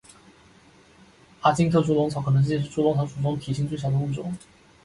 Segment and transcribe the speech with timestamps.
[1.41, 4.35] 阿金特猪笼草可能既是猪笼草属中体型最小的物种。